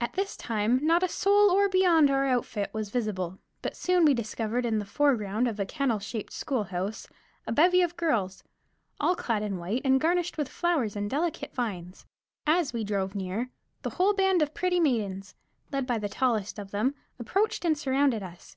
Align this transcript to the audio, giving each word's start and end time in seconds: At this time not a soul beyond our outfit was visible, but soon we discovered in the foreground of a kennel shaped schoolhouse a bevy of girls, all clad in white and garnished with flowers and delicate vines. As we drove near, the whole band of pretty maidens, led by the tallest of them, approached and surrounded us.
At 0.00 0.12
this 0.12 0.36
time 0.36 0.78
not 0.86 1.02
a 1.02 1.08
soul 1.08 1.68
beyond 1.68 2.08
our 2.08 2.24
outfit 2.24 2.70
was 2.72 2.90
visible, 2.90 3.40
but 3.62 3.74
soon 3.76 4.04
we 4.04 4.14
discovered 4.14 4.64
in 4.64 4.78
the 4.78 4.84
foreground 4.84 5.48
of 5.48 5.58
a 5.58 5.66
kennel 5.66 5.98
shaped 5.98 6.32
schoolhouse 6.32 7.08
a 7.48 7.52
bevy 7.52 7.82
of 7.82 7.96
girls, 7.96 8.44
all 9.00 9.16
clad 9.16 9.42
in 9.42 9.56
white 9.58 9.82
and 9.84 10.00
garnished 10.00 10.38
with 10.38 10.48
flowers 10.48 10.94
and 10.94 11.10
delicate 11.10 11.52
vines. 11.52 12.06
As 12.46 12.72
we 12.72 12.84
drove 12.84 13.16
near, 13.16 13.50
the 13.82 13.90
whole 13.90 14.14
band 14.14 14.40
of 14.40 14.54
pretty 14.54 14.78
maidens, 14.78 15.34
led 15.72 15.84
by 15.84 15.98
the 15.98 16.08
tallest 16.08 16.60
of 16.60 16.70
them, 16.70 16.94
approached 17.18 17.64
and 17.64 17.76
surrounded 17.76 18.22
us. 18.22 18.56